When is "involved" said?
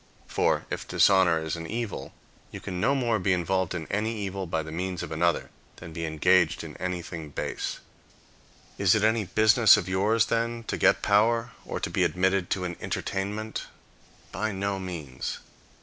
3.33-3.75